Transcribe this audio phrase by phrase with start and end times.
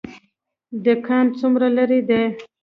[0.85, 2.21] دکان څومره لرې دی؟